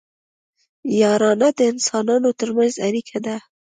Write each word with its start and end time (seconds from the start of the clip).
یارانه 1.01 1.49
د 1.57 1.59
انسانانو 1.71 2.29
ترمنځ 2.39 2.73
اړیکه 2.87 3.17
ده 3.25 3.35